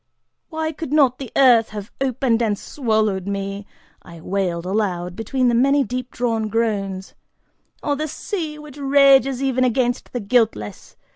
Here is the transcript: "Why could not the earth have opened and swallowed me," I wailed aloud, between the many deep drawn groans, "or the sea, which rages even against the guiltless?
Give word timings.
"Why 0.49 0.71
could 0.71 0.91
not 0.91 1.19
the 1.19 1.31
earth 1.35 1.69
have 1.69 1.91
opened 2.01 2.41
and 2.41 2.57
swallowed 2.57 3.27
me," 3.27 3.67
I 4.01 4.19
wailed 4.19 4.65
aloud, 4.65 5.15
between 5.15 5.47
the 5.47 5.53
many 5.53 5.83
deep 5.83 6.09
drawn 6.09 6.47
groans, 6.47 7.13
"or 7.83 7.95
the 7.95 8.07
sea, 8.07 8.57
which 8.57 8.77
rages 8.79 9.43
even 9.43 9.63
against 9.63 10.11
the 10.11 10.19
guiltless? 10.19 10.95